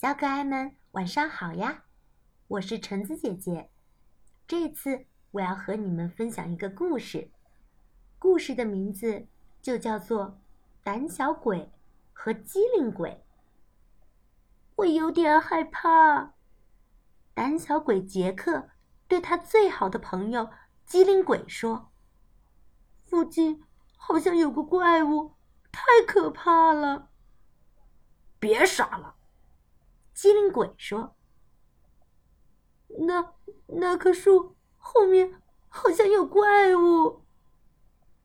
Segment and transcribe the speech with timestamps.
[0.00, 1.84] 小可爱们，晚上好呀！
[2.48, 3.68] 我是橙子姐姐。
[4.46, 7.30] 这次我要和你们分享一个故事，
[8.18, 9.28] 故事的名字
[9.60, 10.26] 就叫做
[10.82, 11.70] 《胆小鬼
[12.14, 13.10] 和机灵鬼》。
[14.76, 16.32] 我有点害怕。
[17.34, 18.70] 胆小鬼杰克
[19.06, 20.48] 对他最好的朋友
[20.86, 21.92] 机灵鬼说
[23.04, 23.62] ：“附近
[23.98, 25.34] 好像有个怪物，
[25.70, 27.10] 太可怕了。”
[28.40, 29.16] 别傻了，
[30.20, 31.16] 机灵鬼说
[33.08, 33.32] ：“那
[33.68, 37.24] 那棵树后面好像有怪物。”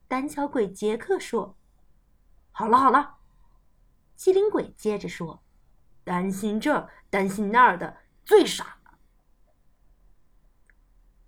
[0.06, 1.56] 胆小鬼杰克说
[2.52, 3.16] ：“好了好了。”
[4.14, 5.42] 机灵鬼接着说
[6.04, 8.98] ：“担心这担心那儿的最傻了。”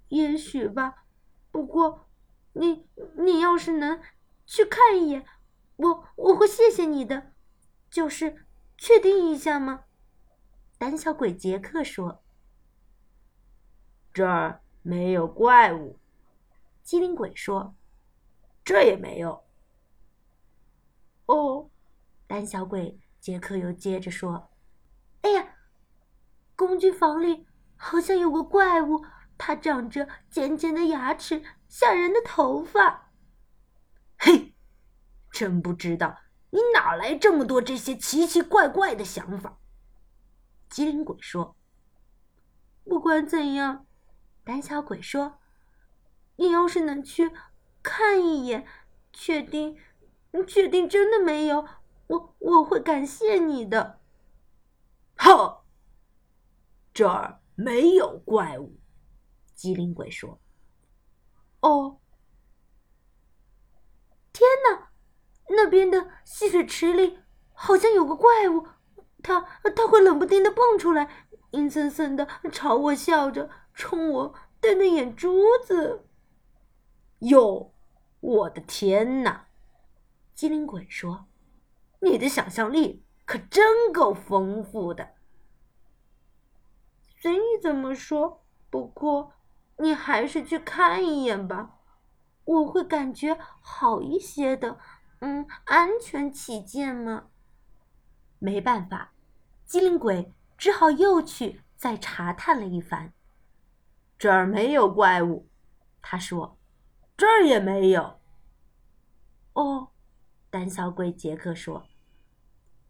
[0.08, 1.06] 也许吧，
[1.50, 2.10] 不过
[2.52, 4.02] 你你要是能
[4.44, 5.24] 去看一眼，
[5.76, 7.32] 我我会谢谢你的。
[7.88, 8.44] 就是。
[8.76, 9.86] 确定一下吗？
[10.78, 12.22] 胆小鬼杰克说
[14.14, 15.98] ：“这儿没有怪物。”
[16.82, 17.74] 机灵鬼说
[18.64, 19.44] ：“这也没有。”
[21.26, 21.68] 哦，
[22.26, 24.50] 胆小鬼杰克又接着说
[25.22, 25.56] ：“哎呀，
[26.54, 29.04] 工具房里好像有个怪物，
[29.36, 33.10] 它长着尖尖的牙齿，吓人的头发。”
[34.16, 34.54] 嘿，
[35.32, 36.16] 真不知道。
[36.50, 39.58] 你哪来这么多这些奇奇怪怪的想法？
[40.78, 41.56] 机灵鬼说
[42.86, 43.84] ：“不管怎样，
[44.44, 45.40] 胆小鬼说，
[46.36, 47.32] 你要是能去
[47.82, 48.64] 看一眼，
[49.12, 49.76] 确定，
[50.46, 51.66] 确定真的没有，
[52.06, 53.98] 我我会感谢你的。”
[55.18, 55.64] 哼，
[56.94, 58.78] 这儿没有怪物。
[59.56, 60.38] 机灵鬼说
[61.58, 61.98] ：“哦，
[64.32, 64.92] 天哪！”
[65.50, 67.18] 那边的戏水池里
[67.52, 68.68] 好像有个怪物，
[69.22, 69.40] 他
[69.74, 71.08] 他会冷不丁的蹦出来，
[71.50, 76.06] 阴森森的朝我笑着，冲我瞪着眼珠子。
[77.20, 77.74] 哟，
[78.20, 79.48] 我的天哪！
[80.34, 81.26] 机灵鬼说
[82.00, 85.14] ：“你的想象力可真够丰富的。”
[87.20, 89.32] 随你怎么说，不过
[89.78, 91.80] 你还是去看一眼吧，
[92.44, 94.78] 我会感觉好一些的。
[95.18, 97.30] 嗯，安全起见嘛。
[98.38, 99.12] 没办法，
[99.68, 103.12] 机灵鬼只好又去再查探了一番。
[104.18, 105.46] 这儿没有怪物，
[106.00, 106.58] 他说。
[107.18, 108.18] 这儿也没有。
[109.52, 109.88] 哦，
[110.48, 111.84] 胆小鬼杰克说：“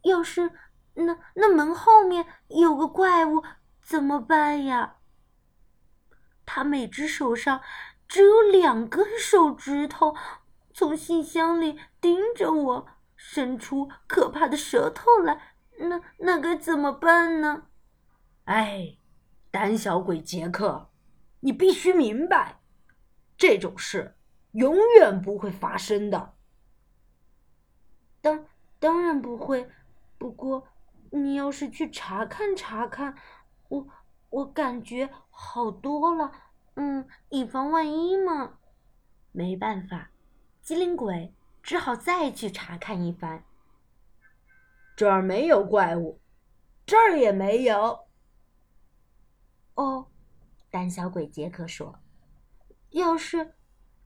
[0.04, 0.52] 要是
[0.94, 3.42] 那那门后面有个怪物
[3.82, 4.98] 怎么办呀？”
[6.46, 7.60] 他每只手上
[8.06, 10.14] 只有两根手指头。
[10.72, 15.47] 从信箱里盯着我，伸出可怕的舌头来，
[15.78, 17.68] 那那该怎么办呢？
[18.44, 18.96] 哎，
[19.50, 20.90] 胆小鬼杰克，
[21.40, 22.60] 你必须明白，
[23.36, 24.16] 这种事
[24.52, 26.34] 永远不会发生的。
[28.20, 28.46] 当
[28.78, 29.70] 当然不会，
[30.18, 30.66] 不过
[31.12, 33.14] 你要是去查看查看，
[33.68, 33.86] 我
[34.30, 36.32] 我感觉好多了。
[36.74, 38.58] 嗯，以防万一嘛。
[39.32, 40.10] 没办法。
[40.62, 43.44] 机灵鬼只好再去查看一番。
[44.98, 46.20] 这儿没有怪物，
[46.84, 48.00] 这儿也没有。
[49.76, 50.08] 哦，
[50.72, 52.00] 胆小鬼杰克说
[52.90, 53.54] ：“要是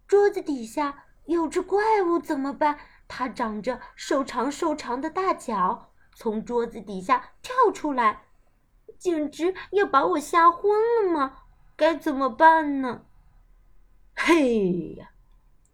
[0.06, 2.78] 桌子底下有只怪物怎么办？
[3.08, 8.24] 它长着瘦长瘦长的大脚，从桌子底下跳出来，
[8.98, 10.70] 简直要把我吓昏
[11.06, 11.38] 了嘛？
[11.74, 13.06] 该怎么办呢？”
[14.14, 15.12] 嘿呀！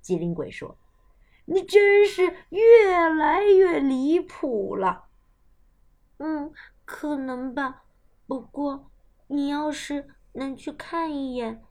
[0.01, 0.79] 机灵鬼说
[1.47, 5.07] ：“你真是越来越离谱了。
[6.19, 6.53] ”“嗯，
[6.85, 7.85] 可能吧。
[8.27, 8.91] 不过
[9.27, 11.65] 你要是能去看一眼，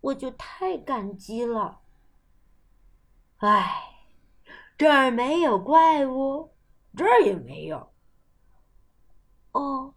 [0.00, 1.80] 我就太感激了。
[3.38, 4.06] ”“唉，
[4.76, 6.52] 这儿没有怪物，
[6.96, 7.90] 这儿也没有。
[9.52, 9.94] ”“哦。”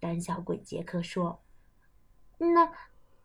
[0.00, 1.40] 胆小鬼杰克说
[2.38, 2.72] ，“那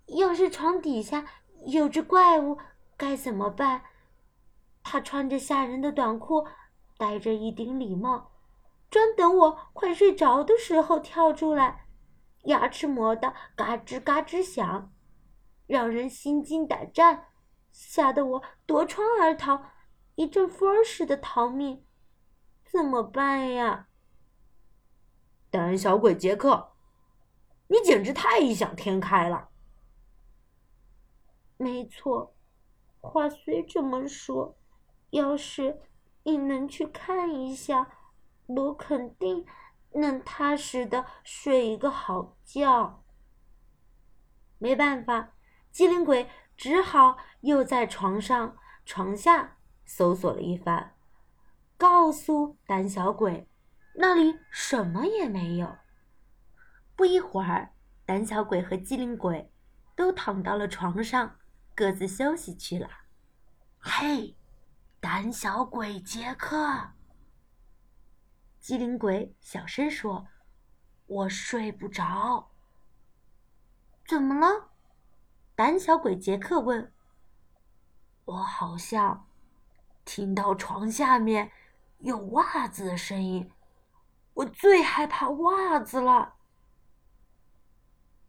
[0.06, 1.26] 要是床底下
[1.66, 2.60] 有只怪物？”
[2.98, 3.84] 该怎么办？
[4.84, 6.48] 他穿着吓人的短裤，
[6.98, 8.32] 戴着一顶礼帽，
[8.90, 11.88] 专等我快睡着的时候跳出来，
[12.44, 14.94] 牙齿磨得嘎吱嘎吱响，
[15.66, 17.28] 让人心惊胆战，
[17.72, 19.62] 吓得我夺窗而逃，
[20.16, 21.86] 一阵风似的逃命。
[22.64, 23.88] 怎么办呀？
[25.50, 26.74] 胆小鬼杰克，
[27.68, 29.50] 你简直太异想天开了。
[31.58, 32.34] 没错。
[33.00, 34.58] 话虽这么说，
[35.12, 35.82] 要是
[36.24, 37.90] 你能去看一下，
[38.48, 39.46] 我肯定
[39.94, 43.04] 能踏实的睡一个好觉。
[44.58, 45.34] 没办法，
[45.72, 50.96] 机灵鬼只好又在床上、床下搜索了一番，
[51.78, 53.48] 告诉胆小鬼，
[53.96, 55.78] 那里什么也没有。
[56.96, 57.74] 不一会儿，
[58.06, 59.52] 胆小鬼和机灵鬼
[59.96, 61.36] 都躺到了床上，
[61.76, 62.90] 各自休息去了。
[63.78, 64.36] 嘿，
[65.00, 66.94] 胆小鬼杰克！
[68.68, 70.28] 机灵鬼小声说
[71.08, 72.52] ：“我睡不着。”
[74.06, 74.72] 怎么了？
[75.56, 76.94] 胆小鬼杰克问。
[78.26, 79.26] “我好像
[80.04, 81.50] 听到床下面
[82.00, 83.50] 有袜子的声音，
[84.34, 86.36] 我最害怕袜子了。”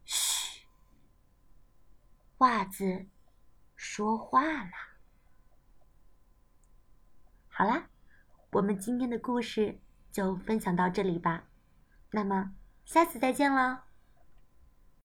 [0.07, 0.69] 嘘，
[2.37, 3.09] 袜子
[3.75, 4.71] 说话了。
[7.49, 7.91] 好啦，
[8.53, 9.81] 我们今天的故事。
[10.19, 11.45] 就分享到这里吧，
[12.11, 12.51] 那么
[12.85, 13.85] 下次再见了。